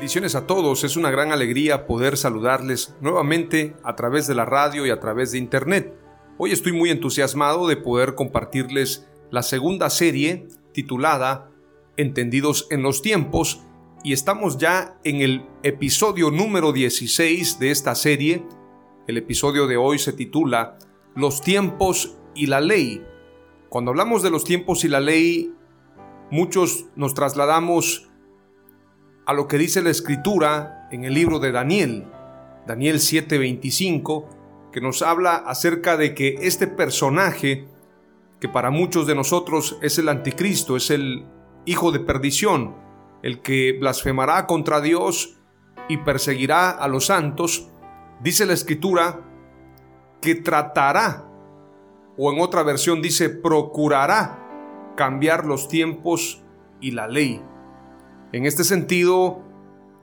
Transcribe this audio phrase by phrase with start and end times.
[0.00, 4.86] Bendiciones a todos, es una gran alegría poder saludarles nuevamente a través de la radio
[4.86, 5.94] y a través de internet.
[6.38, 11.50] Hoy estoy muy entusiasmado de poder compartirles la segunda serie titulada
[11.98, 13.60] Entendidos en los tiempos
[14.02, 18.46] y estamos ya en el episodio número 16 de esta serie.
[19.06, 20.78] El episodio de hoy se titula
[21.14, 23.04] Los tiempos y la ley.
[23.68, 25.52] Cuando hablamos de los tiempos y la ley,
[26.30, 28.09] muchos nos trasladamos
[29.30, 32.08] a lo que dice la escritura en el libro de Daniel,
[32.66, 34.26] Daniel 7:25,
[34.72, 37.68] que nos habla acerca de que este personaje,
[38.40, 41.26] que para muchos de nosotros es el anticristo, es el
[41.64, 42.74] hijo de perdición,
[43.22, 45.36] el que blasfemará contra Dios
[45.88, 47.68] y perseguirá a los santos,
[48.24, 49.20] dice la escritura
[50.20, 51.24] que tratará,
[52.18, 56.42] o en otra versión dice procurará cambiar los tiempos
[56.80, 57.40] y la ley.
[58.32, 59.42] En este sentido,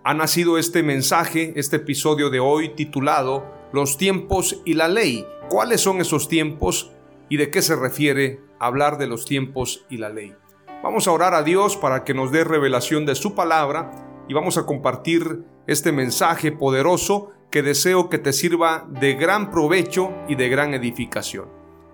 [0.04, 5.26] ha nacido este mensaje, este episodio de hoy titulado Los tiempos y la ley.
[5.50, 6.92] ¿Cuáles son esos tiempos
[7.30, 10.36] y de qué se refiere hablar de los tiempos y la ley?
[10.84, 13.92] Vamos a orar a Dios para que nos dé revelación de su palabra
[14.28, 20.14] y vamos a compartir este mensaje poderoso que deseo que te sirva de gran provecho
[20.28, 21.48] y de gran edificación.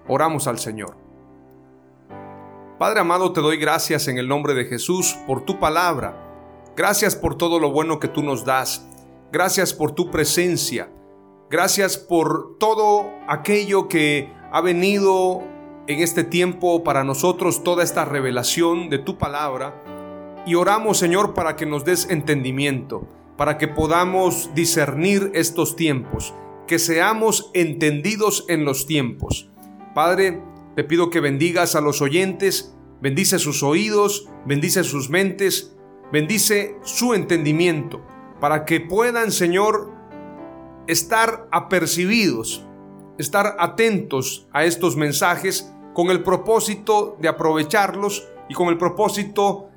[0.07, 1.02] Oramos al Señor.
[2.83, 6.17] Padre amado, te doy gracias en el nombre de Jesús por tu palabra.
[6.75, 8.85] Gracias por todo lo bueno que tú nos das.
[9.31, 10.91] Gracias por tu presencia.
[11.49, 15.43] Gracias por todo aquello que ha venido
[15.87, 19.81] en este tiempo para nosotros, toda esta revelación de tu palabra.
[20.45, 23.07] Y oramos, Señor, para que nos des entendimiento,
[23.37, 26.33] para que podamos discernir estos tiempos,
[26.67, 29.49] que seamos entendidos en los tiempos.
[29.95, 30.41] Padre,
[30.75, 32.72] te pido que bendigas a los oyentes,
[33.03, 35.75] bendice sus oídos, bendice sus mentes,
[36.09, 37.99] bendice su entendimiento,
[38.39, 39.91] para que puedan, Señor,
[40.87, 42.65] estar apercibidos,
[43.17, 49.67] estar atentos a estos mensajes con el propósito de aprovecharlos y con el propósito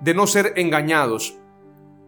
[0.00, 1.36] de no ser engañados.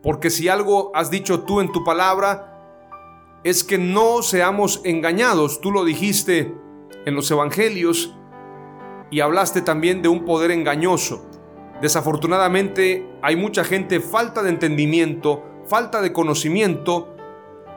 [0.04, 5.60] Porque si algo has dicho tú en tu palabra, es que no seamos engañados.
[5.60, 6.54] Tú lo dijiste
[7.06, 8.14] en los evangelios
[9.10, 11.26] y hablaste también de un poder engañoso.
[11.80, 17.14] Desafortunadamente hay mucha gente falta de entendimiento, falta de conocimiento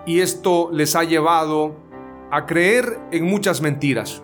[0.05, 1.75] y esto les ha llevado
[2.31, 4.21] a creer en muchas mentiras.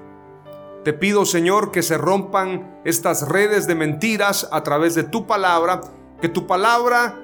[0.83, 5.81] Te pido Señor que se rompan estas redes de mentiras a través de tu palabra,
[6.21, 7.19] que tu palabra,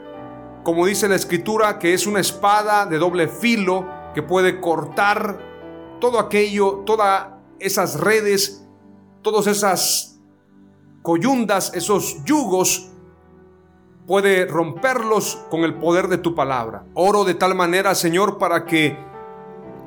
[0.63, 5.40] como dice la escritura, que es una espada de doble filo que puede cortar
[6.00, 7.28] todo aquello, todas
[7.59, 8.65] esas redes
[9.25, 10.22] todas esas
[11.02, 12.91] coyundas, esos yugos,
[14.06, 16.86] puede romperlos con el poder de tu palabra.
[16.94, 18.95] Oro de tal manera, Señor, para que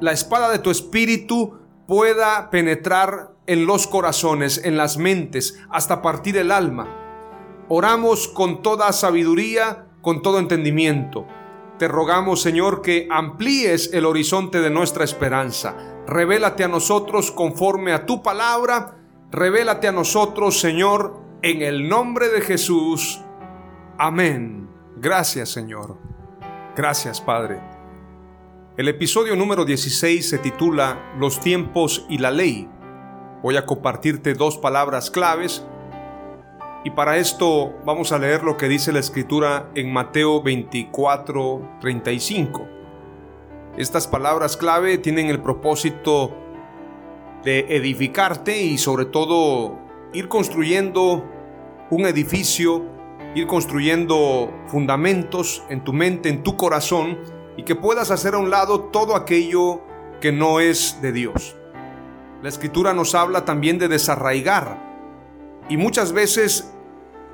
[0.01, 1.57] la espada de tu espíritu
[1.87, 6.89] pueda penetrar en los corazones, en las mentes, hasta partir el alma.
[7.69, 11.27] Oramos con toda sabiduría, con todo entendimiento.
[11.79, 15.77] Te rogamos, Señor, que amplíes el horizonte de nuestra esperanza.
[16.09, 18.98] Revélate a nosotros conforme a tu palabra
[19.31, 23.21] Revélate a nosotros, Señor, en el nombre de Jesús.
[23.99, 24.71] Amén.
[24.97, 25.99] Gracias, Señor.
[26.75, 27.61] Gracias, Padre.
[28.79, 32.71] El episodio número 16 se titula Los tiempos y la ley.
[33.43, 35.65] Voy a compartirte dos palabras claves
[36.85, 42.67] Y para esto vamos a leer lo que dice la escritura en Mateo 24, 35.
[43.77, 46.35] Estas palabras clave tienen el propósito
[47.49, 49.79] de edificarte y sobre todo
[50.13, 51.25] ir construyendo
[51.89, 52.85] un edificio,
[53.35, 57.19] ir construyendo fundamentos en tu mente, en tu corazón
[57.57, 59.81] y que puedas hacer a un lado todo aquello
[60.21, 61.57] que no es de Dios.
[62.43, 66.71] La escritura nos habla también de desarraigar y muchas veces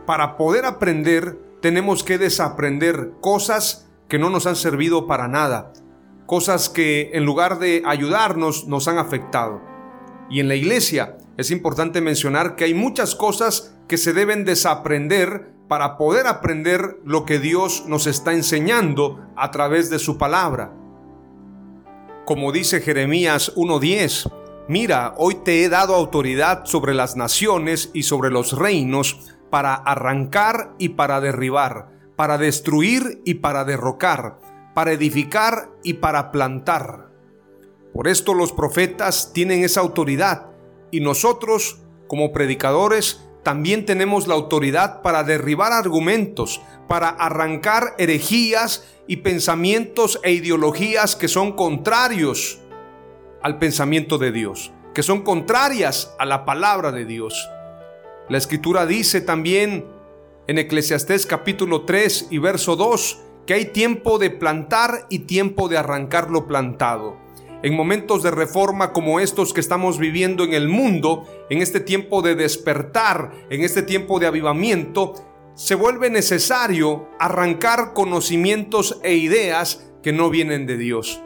[0.06, 5.72] para poder aprender tenemos que desaprender cosas que no nos han servido para nada,
[6.26, 9.73] cosas que en lugar de ayudarnos nos han afectado.
[10.30, 15.52] Y en la iglesia es importante mencionar que hay muchas cosas que se deben desaprender
[15.68, 20.72] para poder aprender lo que Dios nos está enseñando a través de su palabra.
[22.24, 24.30] Como dice Jeremías 1.10,
[24.68, 30.74] mira, hoy te he dado autoridad sobre las naciones y sobre los reinos para arrancar
[30.78, 34.38] y para derribar, para destruir y para derrocar,
[34.74, 37.13] para edificar y para plantar.
[37.94, 40.50] Por esto los profetas tienen esa autoridad
[40.90, 49.18] y nosotros, como predicadores, también tenemos la autoridad para derribar argumentos, para arrancar herejías y
[49.18, 52.58] pensamientos e ideologías que son contrarios
[53.42, 57.48] al pensamiento de Dios, que son contrarias a la palabra de Dios.
[58.28, 59.86] La escritura dice también
[60.48, 65.78] en Eclesiastés capítulo 3 y verso 2 que hay tiempo de plantar y tiempo de
[65.78, 67.23] arrancar lo plantado
[67.64, 72.20] en momentos de reforma como estos que estamos viviendo en el mundo, en este tiempo
[72.20, 75.14] de despertar, en este tiempo de avivamiento,
[75.54, 81.22] se vuelve necesario arrancar conocimientos e ideas que no vienen de Dios.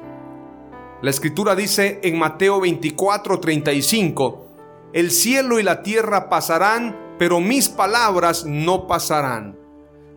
[1.03, 4.47] La escritura dice en Mateo 24:35,
[4.93, 9.59] el cielo y la tierra pasarán, pero mis palabras no pasarán.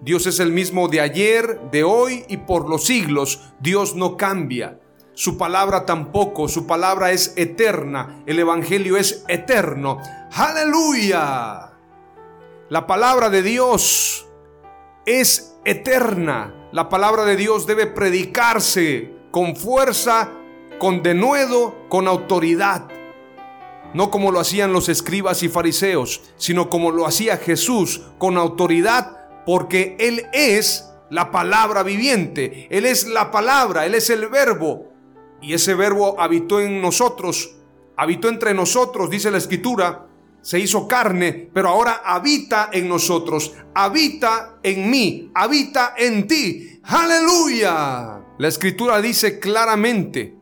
[0.03, 3.41] Dios es el mismo de ayer, de hoy y por los siglos.
[3.59, 4.80] Dios no cambia.
[5.21, 9.99] Su palabra tampoco, su palabra es eterna, el Evangelio es eterno.
[10.31, 11.73] Aleluya.
[12.69, 14.25] La palabra de Dios
[15.05, 16.69] es eterna.
[16.71, 20.31] La palabra de Dios debe predicarse con fuerza,
[20.79, 22.87] con denuedo, con autoridad.
[23.93, 29.43] No como lo hacían los escribas y fariseos, sino como lo hacía Jesús, con autoridad,
[29.45, 32.65] porque Él es la palabra viviente.
[32.71, 34.90] Él es la palabra, Él es el verbo.
[35.41, 37.55] Y ese verbo habitó en nosotros,
[37.97, 40.07] habitó entre nosotros, dice la escritura,
[40.41, 46.79] se hizo carne, pero ahora habita en nosotros, habita en mí, habita en ti.
[46.83, 48.21] Aleluya.
[48.37, 50.35] La escritura dice claramente,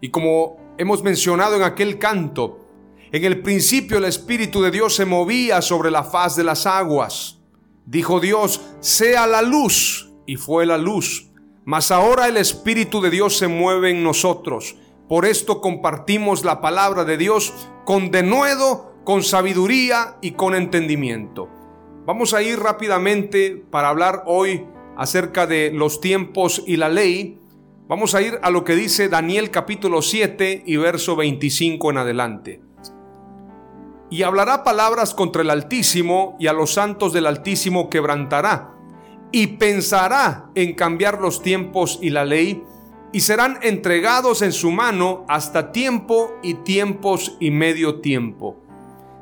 [0.00, 2.58] y como hemos mencionado en aquel canto,
[3.10, 7.40] en el principio el Espíritu de Dios se movía sobre la faz de las aguas.
[7.84, 11.31] Dijo Dios, sea la luz, y fue la luz.
[11.64, 14.76] Mas ahora el Espíritu de Dios se mueve en nosotros.
[15.08, 17.54] Por esto compartimos la palabra de Dios
[17.84, 21.48] con denuedo, con sabiduría y con entendimiento.
[22.04, 24.66] Vamos a ir rápidamente para hablar hoy
[24.96, 27.38] acerca de los tiempos y la ley.
[27.86, 32.60] Vamos a ir a lo que dice Daniel capítulo 7 y verso 25 en adelante.
[34.10, 38.72] Y hablará palabras contra el Altísimo y a los santos del Altísimo quebrantará
[39.32, 42.62] y pensará en cambiar los tiempos y la ley,
[43.12, 48.56] y serán entregados en su mano hasta tiempo y tiempos y medio tiempo.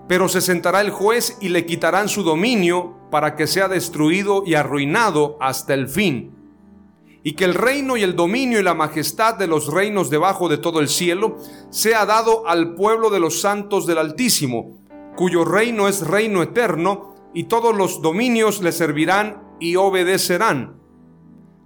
[0.08, 4.54] Pero se sentará el juez y le quitarán su dominio para que sea destruido y
[4.54, 6.32] arruinado hasta el fin.
[7.23, 10.58] Y que el reino y el dominio y la majestad de los reinos debajo de
[10.58, 11.37] todo el cielo
[11.70, 14.78] sea dado al pueblo de los santos del Altísimo,
[15.16, 20.81] cuyo reino es reino eterno, y todos los dominios le servirán y obedecerán.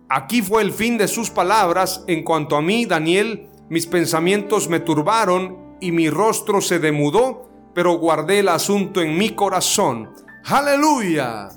[0.09, 2.05] Aquí fue el fin de sus palabras.
[2.07, 7.95] En cuanto a mí, Daniel, mis pensamientos me turbaron y mi rostro se demudó, pero
[7.95, 10.11] guardé el asunto en mi corazón.
[10.45, 11.49] Aleluya.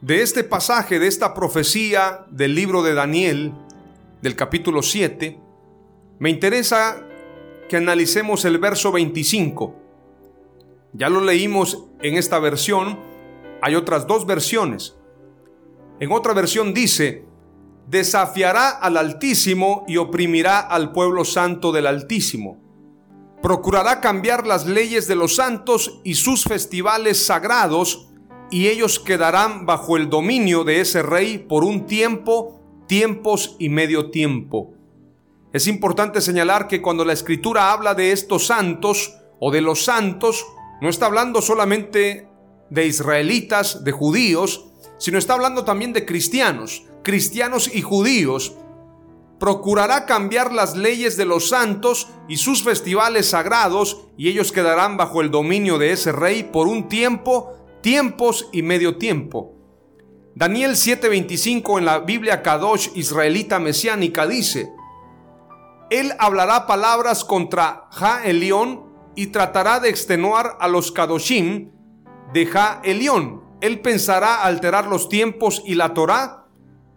[0.00, 3.52] De este pasaje, de esta profecía del libro de Daniel,
[4.20, 5.38] del capítulo 7,
[6.18, 7.04] me interesa
[7.68, 9.74] que analicemos el verso 25.
[10.92, 12.98] Ya lo leímos en esta versión,
[13.62, 14.96] hay otras dos versiones.
[16.00, 17.24] En otra versión dice,
[17.86, 22.60] desafiará al Altísimo y oprimirá al pueblo santo del Altísimo.
[23.40, 28.08] Procurará cambiar las leyes de los santos y sus festivales sagrados,
[28.50, 34.10] y ellos quedarán bajo el dominio de ese rey por un tiempo, tiempos y medio
[34.10, 34.74] tiempo.
[35.52, 40.44] Es importante señalar que cuando la escritura habla de estos santos o de los santos,
[40.80, 42.31] no está hablando solamente
[42.72, 44.64] de israelitas, de judíos,
[44.96, 48.54] sino está hablando también de cristianos, cristianos y judíos.
[49.38, 55.20] Procurará cambiar las leyes de los santos y sus festivales sagrados, y ellos quedarán bajo
[55.20, 57.52] el dominio de ese rey por un tiempo,
[57.82, 59.52] tiempos y medio tiempo.
[60.34, 64.72] Daniel 7:25 en la Biblia Kadosh israelita mesiánica dice,
[65.90, 71.81] Él hablará palabras contra Ja Elión y tratará de extenuar a los Kadoshim
[72.32, 73.42] de Ja Elión.
[73.60, 76.46] Él pensará alterar los tiempos y la Torá,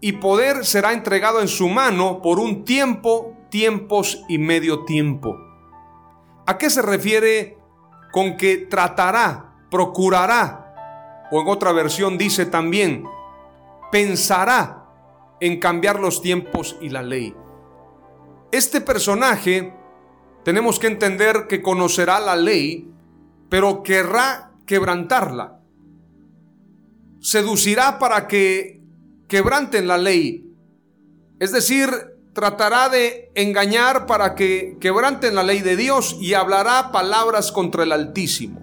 [0.02, 5.38] y poder será entregado en su mano por un tiempo, tiempos y medio tiempo.
[6.46, 7.58] ¿A qué se refiere
[8.12, 11.26] con que tratará, procurará?
[11.32, 13.04] O en otra versión dice también,
[13.92, 14.86] pensará
[15.40, 17.36] en cambiar los tiempos y la ley.
[18.52, 19.74] Este personaje
[20.44, 22.92] tenemos que entender que conocerá la ley,
[23.50, 25.60] pero querrá quebrantarla.
[27.20, 28.82] Seducirá para que
[29.28, 30.46] quebranten la ley.
[31.40, 31.90] Es decir,
[32.34, 37.92] tratará de engañar para que quebranten la ley de Dios y hablará palabras contra el
[37.92, 38.62] Altísimo.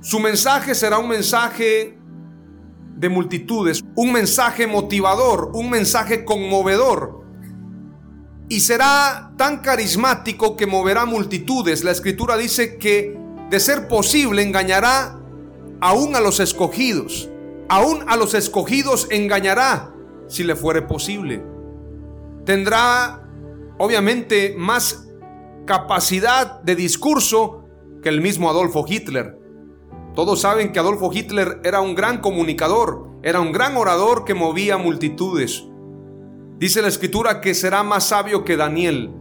[0.00, 1.98] Su mensaje será un mensaje
[2.96, 7.20] de multitudes, un mensaje motivador, un mensaje conmovedor.
[8.48, 11.84] Y será tan carismático que moverá multitudes.
[11.84, 13.19] La escritura dice que
[13.50, 15.18] de ser posible engañará
[15.80, 17.28] aún a los escogidos.
[17.68, 19.92] Aún a los escogidos engañará
[20.28, 21.42] si le fuere posible.
[22.44, 23.28] Tendrá
[23.78, 25.08] obviamente más
[25.66, 27.64] capacidad de discurso
[28.02, 29.36] que el mismo Adolfo Hitler.
[30.14, 34.78] Todos saben que Adolfo Hitler era un gran comunicador, era un gran orador que movía
[34.78, 35.64] multitudes.
[36.58, 39.12] Dice la escritura que será más sabio que Daniel.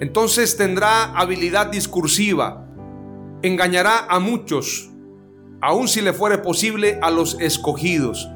[0.00, 2.69] Entonces tendrá habilidad discursiva,
[3.42, 4.90] engañará a muchos,
[5.60, 8.28] aun si le fuere posible a los escogidos.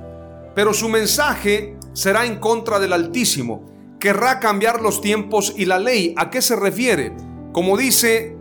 [0.54, 3.64] Pero su mensaje será en contra del Altísimo.
[3.98, 6.14] Querrá cambiar los tiempos y la ley.
[6.16, 7.14] ¿A qué se refiere?
[7.52, 8.36] Como dice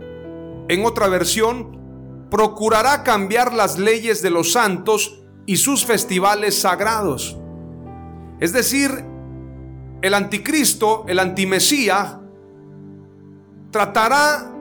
[0.68, 7.38] en otra versión, procurará cambiar las leyes de los santos y sus festivales sagrados.
[8.40, 8.90] Es decir,
[10.02, 12.20] el anticristo, el antimesía,
[13.70, 14.53] tratará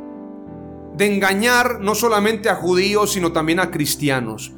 [0.96, 4.54] de engañar no solamente a judíos, sino también a cristianos.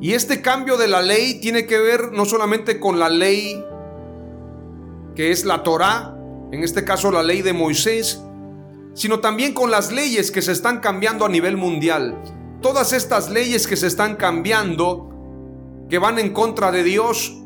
[0.00, 3.62] Y este cambio de la ley tiene que ver no solamente con la ley
[5.14, 6.16] que es la Torá,
[6.52, 8.22] en este caso la ley de Moisés,
[8.94, 12.16] sino también con las leyes que se están cambiando a nivel mundial
[12.60, 15.08] todas estas leyes que se están cambiando,
[15.88, 17.36] que van en contra de Dios,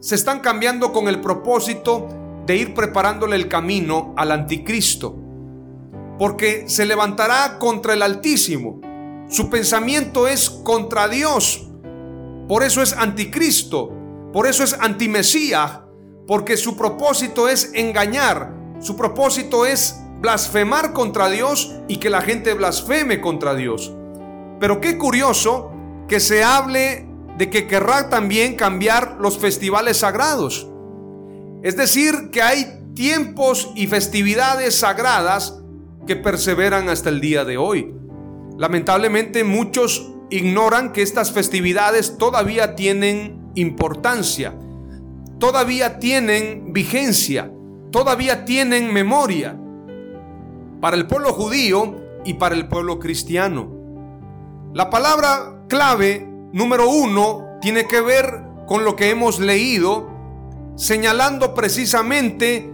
[0.00, 2.08] se están cambiando con el propósito
[2.46, 5.16] de ir preparándole el camino al anticristo.
[6.18, 8.80] Porque se levantará contra el Altísimo.
[9.28, 11.68] Su pensamiento es contra Dios.
[12.48, 13.92] Por eso es anticristo.
[14.32, 15.84] Por eso es antimesía.
[16.26, 18.54] Porque su propósito es engañar.
[18.80, 23.94] Su propósito es blasfemar contra Dios y que la gente blasfeme contra Dios.
[24.60, 25.70] Pero qué curioso
[26.08, 27.06] que se hable
[27.36, 30.68] de que querrá también cambiar los festivales sagrados.
[31.62, 35.60] Es decir, que hay tiempos y festividades sagradas
[36.06, 37.94] que perseveran hasta el día de hoy.
[38.58, 44.54] Lamentablemente muchos ignoran que estas festividades todavía tienen importancia,
[45.38, 47.50] todavía tienen vigencia,
[47.90, 49.58] todavía tienen memoria
[50.80, 53.70] para el pueblo judío y para el pueblo cristiano.
[54.74, 60.08] La palabra clave número uno tiene que ver con lo que hemos leído,
[60.76, 62.70] señalando precisamente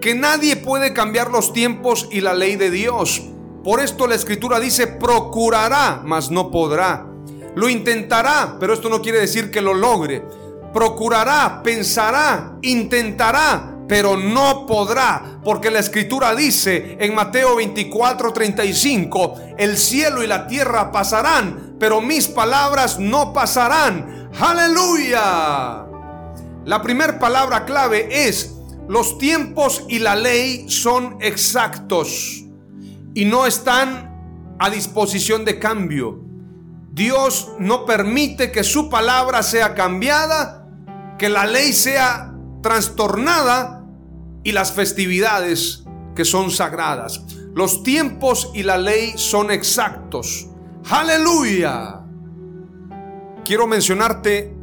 [0.00, 3.22] que nadie puede cambiar los tiempos y la ley de Dios.
[3.64, 7.06] Por esto la escritura dice, procurará, mas no podrá.
[7.54, 10.22] Lo intentará, pero esto no quiere decir que lo logre.
[10.72, 19.76] Procurará, pensará, intentará, pero no podrá, porque la escritura dice en Mateo 24, 35, el
[19.76, 24.30] cielo y la tierra pasarán, pero mis palabras no pasarán.
[24.38, 25.86] Aleluya.
[26.64, 28.55] La primera palabra clave es,
[28.88, 32.44] los tiempos y la ley son exactos
[33.14, 36.22] y no están a disposición de cambio.
[36.92, 40.66] Dios no permite que su palabra sea cambiada,
[41.18, 43.84] que la ley sea trastornada
[44.44, 47.22] y las festividades que son sagradas.
[47.54, 50.48] Los tiempos y la ley son exactos.
[50.88, 52.00] Aleluya.
[53.44, 54.55] Quiero mencionarte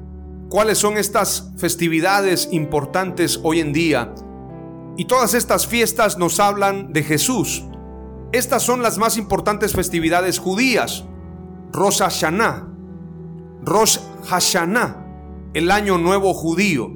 [0.53, 4.13] cuáles son estas festividades importantes hoy en día.
[4.97, 7.63] Y todas estas fiestas nos hablan de Jesús.
[8.31, 11.05] Estas son las más importantes festividades judías.
[11.71, 12.67] Rosh Hashanah,
[13.63, 16.91] Rosh Hashanah, el año nuevo judío.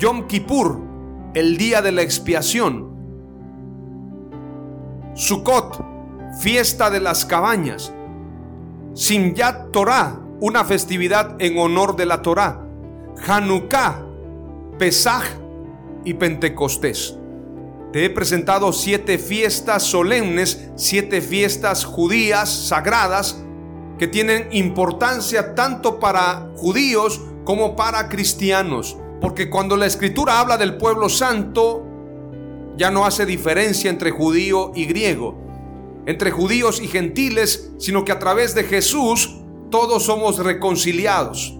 [0.00, 0.80] Yom Kippur,
[1.34, 2.96] el día de la expiación.
[5.14, 5.84] Sukkot,
[6.40, 7.94] fiesta de las cabañas.
[8.94, 12.64] Simyat Torah, una festividad en honor de la Torah.
[13.26, 14.04] Hanukkah,
[14.78, 15.24] Pesaj
[16.04, 17.16] y Pentecostés.
[17.92, 23.42] Te he presentado siete fiestas solemnes, siete fiestas judías sagradas
[23.98, 28.96] que tienen importancia tanto para judíos como para cristianos.
[29.20, 31.84] Porque cuando la escritura habla del pueblo santo,
[32.76, 35.36] ya no hace diferencia entre judío y griego,
[36.06, 41.54] entre judíos y gentiles, sino que a través de Jesús todos somos reconciliados.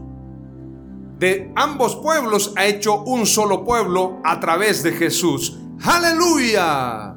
[1.19, 5.59] De ambos pueblos ha hecho un solo pueblo a través de Jesús.
[5.83, 7.17] Aleluya.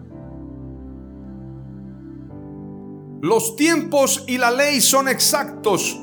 [3.21, 5.99] Los tiempos y la ley son exactos.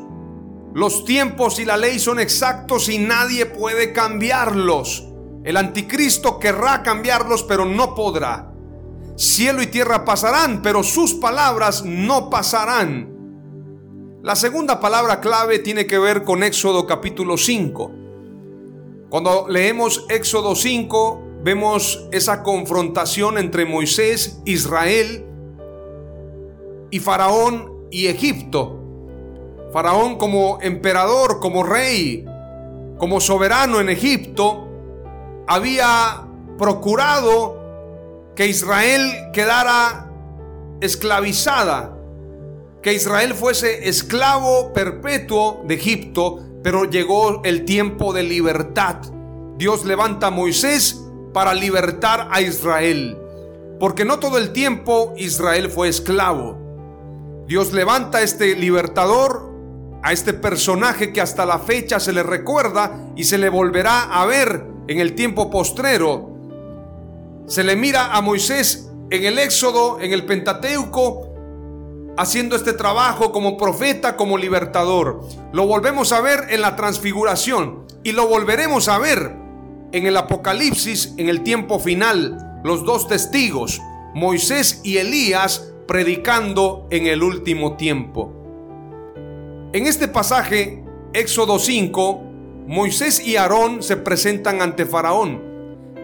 [0.75, 5.09] Los tiempos y la ley son exactos y nadie puede cambiarlos.
[5.43, 8.53] El anticristo querrá cambiarlos, pero no podrá.
[9.17, 13.18] Cielo y tierra pasarán, pero sus palabras no pasarán.
[14.21, 17.93] La segunda palabra clave tiene que ver con Éxodo capítulo 5.
[19.09, 25.25] Cuando leemos Éxodo 5, vemos esa confrontación entre Moisés, Israel
[26.91, 28.81] y Faraón y Egipto.
[29.73, 32.27] Faraón como emperador, como rey,
[32.99, 34.67] como soberano en Egipto,
[35.47, 36.27] había
[36.59, 37.57] procurado
[38.35, 40.11] que Israel quedara
[40.81, 41.98] esclavizada,
[42.83, 48.97] que Israel fuese esclavo perpetuo de Egipto, pero llegó el tiempo de libertad.
[49.57, 51.01] Dios levanta a Moisés
[51.33, 53.19] para libertar a Israel,
[53.81, 56.57] porque no todo el tiempo Israel fue esclavo.
[57.47, 59.49] Dios levanta a este libertador,
[60.03, 64.27] a este personaje que hasta la fecha se le recuerda y se le volverá a
[64.27, 66.31] ver en el tiempo postrero.
[67.47, 71.28] Se le mira a Moisés en el Éxodo, en el Pentateuco,
[72.19, 75.21] haciendo este trabajo como profeta, como libertador.
[75.53, 79.37] Lo volvemos a ver en la transfiguración y lo volveremos a ver
[79.93, 82.61] en el Apocalipsis, en el tiempo final.
[82.65, 83.81] Los dos testigos,
[84.15, 88.33] Moisés y Elías, predicando en el último tiempo.
[89.73, 92.21] En este pasaje, Éxodo 5,
[92.67, 95.41] Moisés y Aarón se presentan ante Faraón.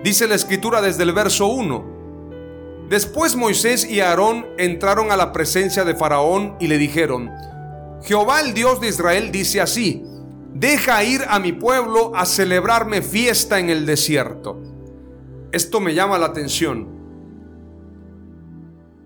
[0.05, 1.94] Dice la escritura desde el verso 1.
[2.89, 7.31] Después Moisés y Aarón entraron a la presencia de Faraón y le dijeron,
[8.03, 10.05] Jehová el Dios de Israel dice así,
[10.53, 14.61] deja ir a mi pueblo a celebrarme fiesta en el desierto.
[15.51, 16.89] Esto me llama la atención.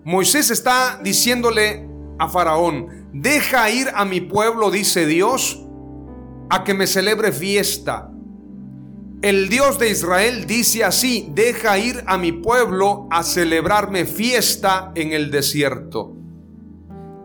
[0.04, 1.86] Moisés está diciéndole
[2.18, 5.64] a Faraón, deja ir a mi pueblo, dice Dios,
[6.50, 8.10] a que me celebre fiesta.
[9.20, 15.12] El Dios de Israel dice así, deja ir a mi pueblo a celebrarme fiesta en
[15.12, 16.14] el desierto.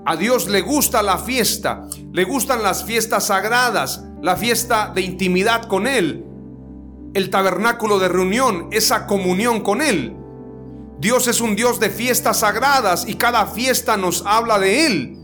[0.04, 5.68] A Dios le gusta la fiesta, le gustan las fiestas sagradas, la fiesta de intimidad
[5.68, 6.26] con Él,
[7.14, 10.18] el tabernáculo de reunión, esa comunión con Él.
[10.98, 15.18] Dios es un Dios de fiestas sagradas y cada fiesta nos habla de Él.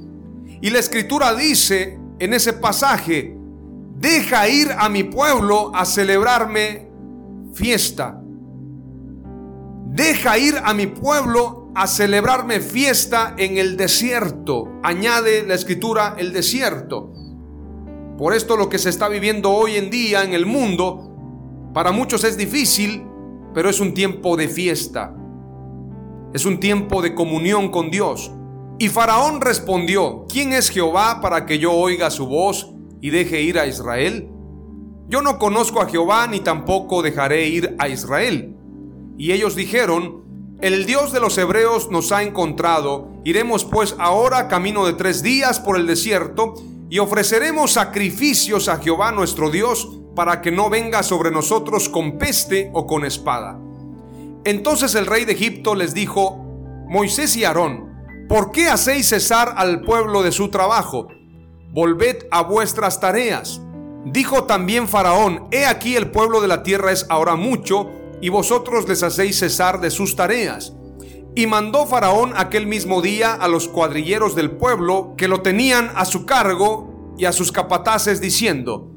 [0.62, 3.39] Y la escritura dice en ese pasaje,
[4.00, 6.88] deja ir a mi pueblo a celebrarme
[7.54, 8.22] fiesta.
[9.88, 14.80] Deja ir a mi pueblo a celebrarme fiesta en el desierto.
[14.84, 17.12] Añade la escritura el desierto.
[18.18, 22.24] Por esto lo que se está viviendo hoy en día en el mundo, para muchos
[22.24, 23.06] es difícil,
[23.54, 25.14] pero es un tiempo de fiesta.
[26.34, 28.32] Es un tiempo de comunión con Dios.
[28.78, 33.60] Y Faraón respondió, ¿quién es Jehová para que yo oiga su voz y deje ir
[33.60, 34.30] a Israel?
[35.08, 38.56] Yo no conozco a Jehová ni tampoco dejaré ir a Israel.
[39.18, 40.24] Y ellos dijeron,
[40.62, 45.60] el Dios de los hebreos nos ha encontrado, iremos pues ahora camino de tres días
[45.60, 46.54] por el desierto
[46.90, 52.72] y ofreceremos sacrificios a Jehová nuestro Dios para que no venga sobre nosotros con peste
[52.74, 53.58] o con espada.
[54.44, 56.38] Entonces el rey de Egipto les dijo,
[56.88, 57.90] Moisés y Aarón,
[58.28, 61.08] ¿por qué hacéis cesar al pueblo de su trabajo?
[61.72, 63.62] Volved a vuestras tareas.
[64.06, 67.90] Dijo también Faraón, he aquí el pueblo de la tierra es ahora mucho,
[68.22, 70.74] y vosotros les hacéis cesar de sus tareas.
[71.36, 76.06] Y mandó Faraón aquel mismo día a los cuadrilleros del pueblo que lo tenían a
[76.06, 78.90] su cargo y a sus capataces diciendo,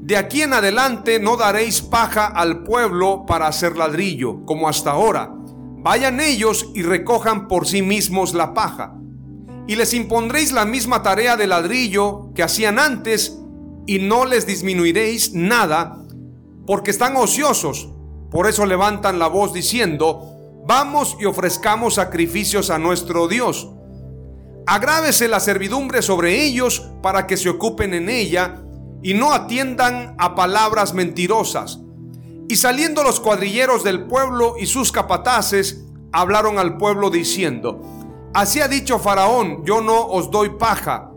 [0.00, 5.32] de aquí en adelante no daréis paja al pueblo para hacer ladrillo, como hasta ahora.
[5.76, 8.99] Vayan ellos y recojan por sí mismos la paja.
[9.70, 13.38] Y les impondréis la misma tarea de ladrillo que hacían antes,
[13.86, 15.96] y no les disminuiréis nada,
[16.66, 17.88] porque están ociosos.
[18.32, 23.70] Por eso levantan la voz diciendo, vamos y ofrezcamos sacrificios a nuestro Dios.
[24.66, 28.64] Agrávese la servidumbre sobre ellos para que se ocupen en ella
[29.04, 31.78] y no atiendan a palabras mentirosas.
[32.48, 37.99] Y saliendo los cuadrilleros del pueblo y sus capataces, hablaron al pueblo diciendo,
[38.32, 41.10] Así ha dicho Faraón, yo no os doy paja.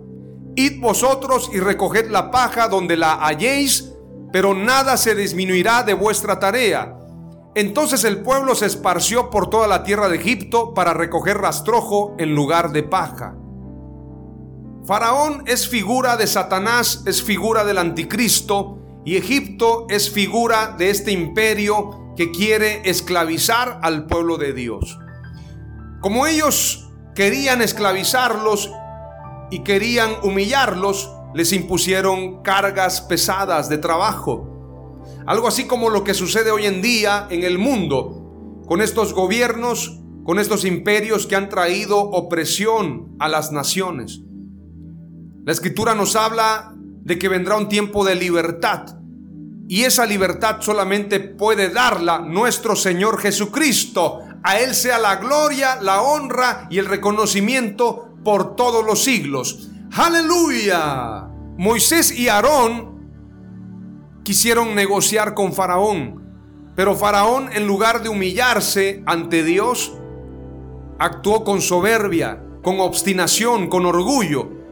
[0.56, 3.92] Id vosotros y recoged la paja donde la halléis,
[4.32, 6.98] pero nada se disminuirá de vuestra tarea.
[7.56, 12.34] Entonces el pueblo se esparció por toda la tierra de Egipto para recoger rastrojo en
[12.34, 13.36] lugar de paja.
[14.86, 21.12] Faraón es figura de Satanás, es figura del anticristo, y Egipto es figura de este
[21.12, 24.98] imperio que quiere esclavizar al pueblo de Dios.
[26.02, 28.72] Como ellos querían esclavizarlos
[29.52, 35.02] y querían humillarlos, les impusieron cargas pesadas de trabajo.
[35.26, 40.00] Algo así como lo que sucede hoy en día en el mundo, con estos gobiernos,
[40.24, 44.22] con estos imperios que han traído opresión a las naciones.
[45.46, 46.74] La escritura nos habla
[47.04, 48.98] de que vendrá un tiempo de libertad.
[49.68, 54.20] Y esa libertad solamente puede darla nuestro Señor Jesucristo.
[54.44, 59.70] A Él sea la gloria, la honra y el reconocimiento por todos los siglos.
[59.96, 61.28] Aleluya.
[61.58, 62.94] Moisés y Aarón
[64.24, 66.24] quisieron negociar con Faraón,
[66.76, 69.94] pero Faraón en lugar de humillarse ante Dios,
[71.00, 74.64] actuó con soberbia, con obstinación, con orgullo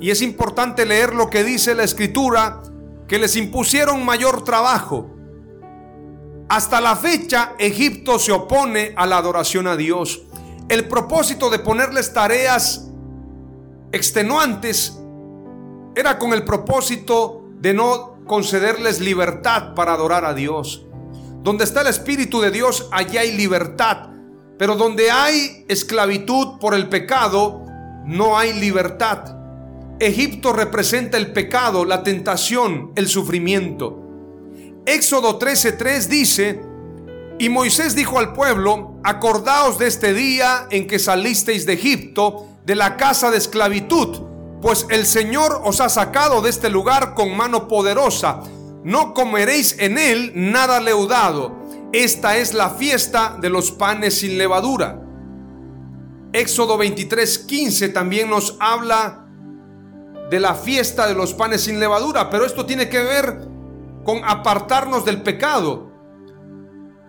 [0.00, 2.62] y es importante leer lo que dice la escritura,
[3.08, 5.13] que les impusieron mayor trabajo.
[6.54, 10.22] Hasta la fecha Egipto se opone a la adoración a Dios.
[10.68, 12.92] El propósito de ponerles tareas
[13.90, 14.96] extenuantes
[15.96, 20.86] era con el propósito de no concederles libertad para adorar a Dios.
[21.42, 24.10] Donde está el Espíritu de Dios, allí hay libertad.
[24.56, 27.66] Pero donde hay esclavitud por el pecado,
[28.04, 29.24] no hay libertad.
[29.98, 34.03] Egipto representa el pecado, la tentación, el sufrimiento.
[34.86, 36.62] Éxodo 13:3 dice,
[37.38, 42.74] y Moisés dijo al pueblo, acordaos de este día en que salisteis de Egipto, de
[42.74, 44.20] la casa de esclavitud,
[44.60, 48.40] pues el Señor os ha sacado de este lugar con mano poderosa.
[48.82, 51.56] No comeréis en él nada leudado.
[51.92, 55.00] Esta es la fiesta de los panes sin levadura.
[56.32, 59.26] Éxodo 23:15 también nos habla
[60.30, 63.53] de la fiesta de los panes sin levadura, pero esto tiene que ver
[64.04, 65.90] con apartarnos del pecado.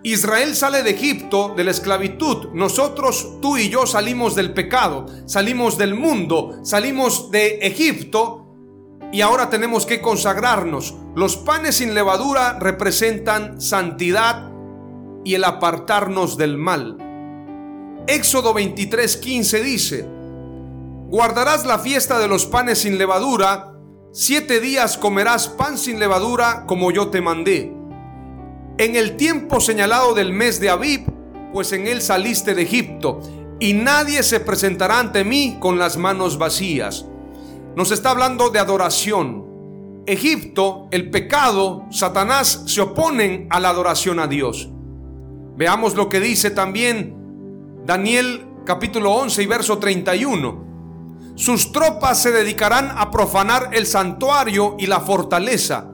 [0.02, 2.48] Israel sale de Egipto, de la esclavitud.
[2.52, 8.46] Nosotros, tú y yo salimos del pecado, salimos del mundo, salimos de Egipto
[9.12, 10.94] y ahora tenemos que consagrarnos.
[11.14, 14.50] Los panes sin levadura representan santidad
[15.24, 16.98] y el apartarnos del mal.
[18.06, 20.08] Éxodo 23:15 dice,
[21.08, 23.75] Guardarás la fiesta de los panes sin levadura,
[24.18, 27.76] siete días comerás pan sin levadura como yo te mandé.
[28.78, 31.04] En el tiempo señalado del mes de Abib,
[31.52, 33.20] pues en él saliste de Egipto,
[33.60, 37.04] y nadie se presentará ante mí con las manos vacías.
[37.76, 39.44] Nos está hablando de adoración.
[40.06, 44.70] Egipto, el pecado, Satanás se oponen a la adoración a Dios.
[45.58, 47.14] Veamos lo que dice también
[47.84, 50.65] Daniel capítulo 11 y verso 31.
[51.36, 55.92] Sus tropas se dedicarán a profanar el santuario y la fortaleza,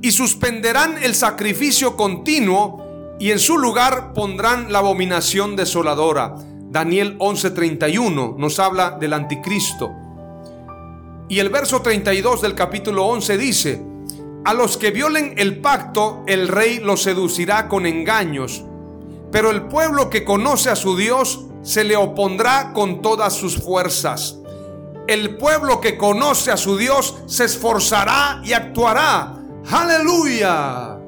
[0.00, 6.34] y suspenderán el sacrificio continuo, y en su lugar pondrán la abominación desoladora.
[6.70, 9.90] Daniel 11:31 nos habla del anticristo.
[11.28, 13.82] Y el verso 32 del capítulo 11 dice,
[14.46, 18.64] a los que violen el pacto, el rey los seducirá con engaños,
[19.30, 24.39] pero el pueblo que conoce a su Dios se le opondrá con todas sus fuerzas
[25.10, 29.42] el pueblo que conoce a su Dios se esforzará y actuará.
[29.68, 31.00] Aleluya.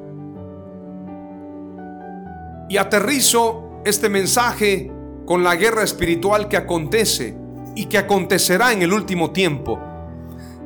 [2.68, 4.90] Y aterrizo este mensaje
[5.24, 7.38] con la guerra espiritual que acontece
[7.76, 9.78] y que acontecerá en el último tiempo.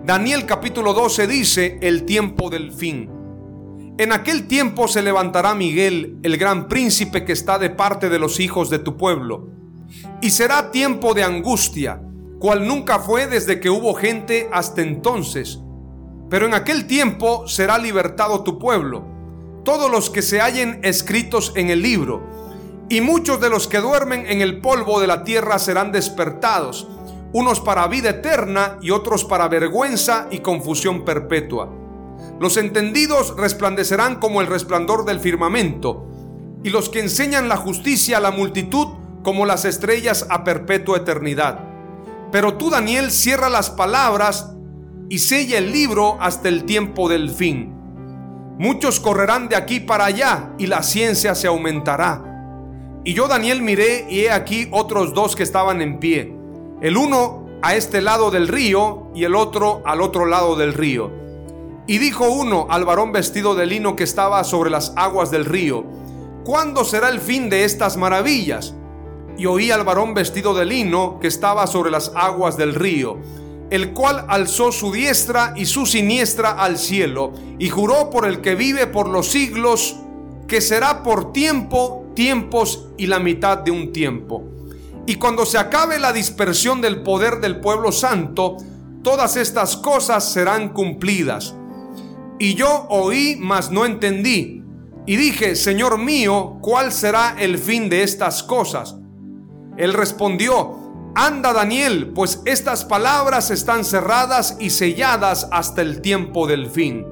[0.03, 3.11] Daniel capítulo 12 dice el tiempo del fin.
[3.99, 8.40] En aquel tiempo se levantará Miguel, el gran príncipe que está de parte de los
[8.40, 9.51] hijos de tu pueblo.
[10.22, 12.01] Y será tiempo de angustia
[12.38, 15.61] cual nunca fue desde que hubo gente hasta entonces.
[16.29, 19.05] Pero en aquel tiempo será libertado tu pueblo,
[19.64, 22.22] todos los que se hallen escritos en el libro,
[22.88, 26.88] y muchos de los que duermen en el polvo de la tierra serán despertados,
[27.33, 31.70] unos para vida eterna y otros para vergüenza y confusión perpetua.
[32.38, 36.07] Los entendidos resplandecerán como el resplandor del firmamento,
[36.62, 38.88] y los que enseñan la justicia a la multitud
[39.22, 41.65] como las estrellas a perpetua eternidad.
[42.32, 44.52] Pero tú, Daniel, cierra las palabras
[45.08, 47.72] y sella el libro hasta el tiempo del fin.
[48.58, 52.22] Muchos correrán de aquí para allá y la ciencia se aumentará.
[53.04, 56.34] Y yo, Daniel, miré y he aquí otros dos que estaban en pie.
[56.80, 61.12] El uno a este lado del río y el otro al otro lado del río.
[61.86, 65.84] Y dijo uno al varón vestido de lino que estaba sobre las aguas del río,
[66.44, 68.74] ¿cuándo será el fin de estas maravillas?
[69.38, 73.18] Y oí al varón vestido de lino que estaba sobre las aguas del río,
[73.70, 78.55] el cual alzó su diestra y su siniestra al cielo, y juró por el que
[78.55, 79.96] vive por los siglos,
[80.49, 84.44] que será por tiempo, tiempos y la mitad de un tiempo.
[85.07, 88.57] Y cuando se acabe la dispersión del poder del pueblo santo,
[89.03, 91.55] todas estas cosas serán cumplidas.
[92.38, 94.62] Y yo oí, mas no entendí.
[95.07, 98.96] Y dije, Señor mío, ¿cuál será el fin de estas cosas?
[99.76, 106.68] Él respondió, Anda Daniel, pues estas palabras están cerradas y selladas hasta el tiempo del
[106.68, 107.06] fin.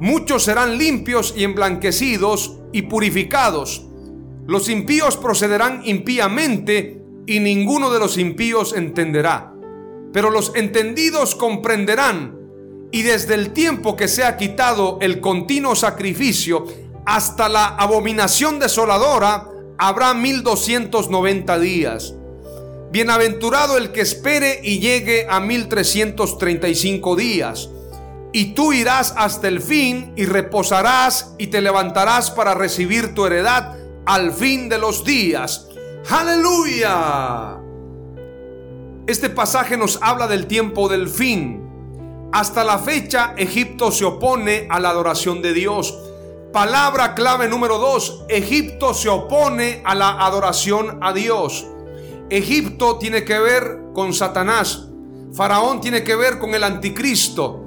[0.00, 3.84] Muchos serán limpios y emblanquecidos y purificados.
[4.46, 9.52] Los impíos procederán impíamente y ninguno de los impíos entenderá.
[10.12, 12.38] Pero los entendidos comprenderán
[12.92, 16.64] y desde el tiempo que se ha quitado el continuo sacrificio
[17.04, 19.47] hasta la abominación desoladora
[19.78, 22.14] habrá 1290 días.
[22.90, 27.70] Bienaventurado el que espere y llegue a 1335 días.
[28.32, 33.76] Y tú irás hasta el fin y reposarás y te levantarás para recibir tu heredad
[34.04, 35.68] al fin de los días.
[36.10, 37.58] Aleluya.
[39.06, 41.62] Este pasaje nos habla del tiempo del fin.
[42.32, 45.98] Hasta la fecha Egipto se opone a la adoración de Dios.
[46.52, 51.66] Palabra clave número dos, Egipto se opone a la adoración a Dios.
[52.30, 54.88] Egipto tiene que ver con Satanás.
[55.34, 57.64] Faraón tiene que ver con el anticristo.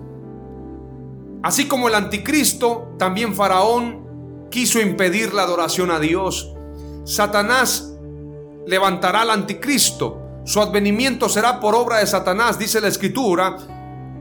[1.44, 6.52] Así como el anticristo, también Faraón quiso impedir la adoración a Dios.
[7.04, 7.94] Satanás
[8.65, 10.41] levantará al anticristo.
[10.44, 13.58] Su advenimiento será por obra de Satanás, dice la escritura.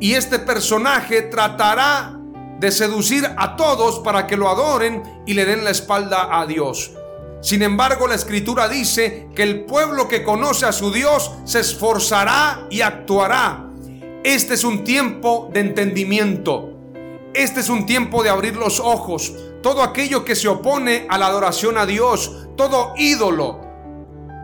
[0.01, 2.20] Y este personaje tratará
[2.61, 6.93] de seducir a todos para que lo adoren y le den la espalda a Dios.
[7.41, 12.67] Sin embargo, la escritura dice que el pueblo que conoce a su Dios se esforzará
[12.69, 13.67] y actuará.
[14.23, 16.75] Este es un tiempo de entendimiento.
[17.33, 19.33] Este es un tiempo de abrir los ojos.
[19.63, 23.61] Todo aquello que se opone a la adoración a Dios, todo ídolo,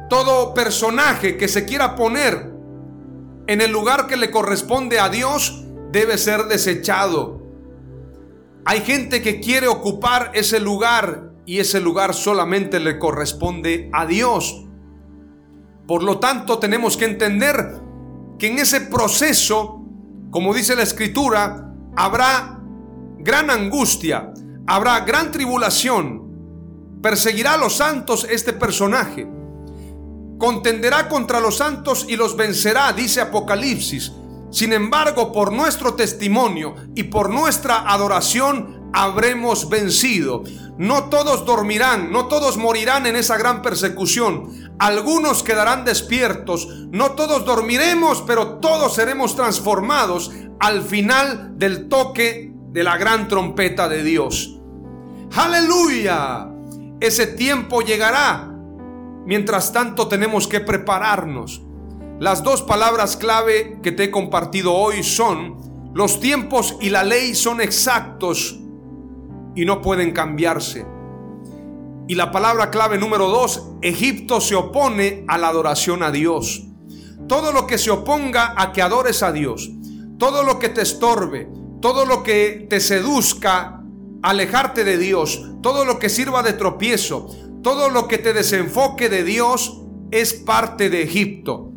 [0.09, 2.51] todo personaje que se quiera poner
[3.47, 7.36] en el lugar que le corresponde a Dios, debe ser desechado.
[8.69, 14.65] Hay gente que quiere ocupar ese lugar y ese lugar solamente le corresponde a Dios.
[15.87, 17.81] Por lo tanto, tenemos que entender
[18.41, 19.85] que en ese proceso,
[20.33, 22.61] como dice la escritura, habrá
[23.21, 24.33] gran angustia,
[24.67, 26.99] habrá gran tribulación.
[27.01, 29.29] Perseguirá a los santos este personaje.
[30.39, 34.11] Contenderá contra los santos y los vencerá, dice Apocalipsis.
[34.57, 40.45] Sin embargo, por nuestro testimonio y por nuestra adoración habremos vencido.
[40.79, 44.51] No todos dormirán, no todos morirán en esa gran persecución.
[44.79, 46.69] Algunos quedarán despiertos.
[46.91, 53.91] No todos dormiremos, pero todos seremos transformados al final del toque de la gran trompeta
[53.91, 54.59] de Dios.
[55.35, 56.49] Aleluya.
[56.99, 58.51] Ese tiempo llegará.
[59.27, 61.66] Mientras tanto tenemos que prepararnos.
[62.19, 67.35] Las dos palabras clave que te he compartido hoy son, los tiempos y la ley
[67.35, 68.59] son exactos
[69.55, 70.87] y no pueden cambiarse.
[72.09, 76.65] Y la palabra clave número dos, Egipto se opone a la adoración a Dios.
[77.29, 79.71] Todo lo que se oponga a que adores a Dios,
[80.19, 81.51] todo lo que te estorbe,
[81.83, 83.83] todo lo que te seduzca
[84.23, 87.29] alejarte de Dios, todo lo que sirva de tropiezo,
[87.63, 91.75] todo lo que te desenfoque de Dios es parte de Egipto.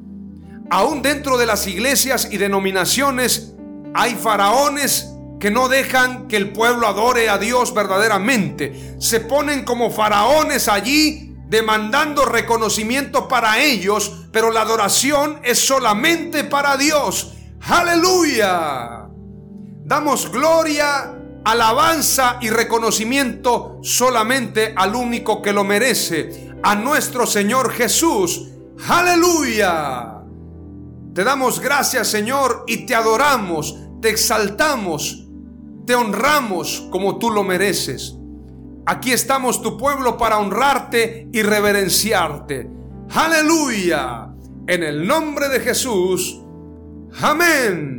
[0.71, 3.53] Aún dentro de las iglesias y denominaciones
[3.93, 8.95] hay faraones que no dejan que el pueblo adore a Dios verdaderamente.
[8.99, 16.77] Se ponen como faraones allí demandando reconocimiento para ellos, pero la adoración es solamente para
[16.77, 17.33] Dios.
[17.61, 19.07] Aleluya.
[19.85, 28.49] Damos gloria, alabanza y reconocimiento solamente al único que lo merece, a nuestro Señor Jesús.
[28.87, 30.18] Aleluya.
[31.19, 35.27] Te damos gracias, Señor, y te adoramos, te exaltamos,
[35.85, 38.15] te honramos como tú lo mereces.
[38.85, 42.69] Aquí estamos tu pueblo para honrarte y reverenciarte.
[43.09, 44.29] Aleluya.
[44.65, 46.39] En el nombre de Jesús.
[47.21, 47.98] Amén.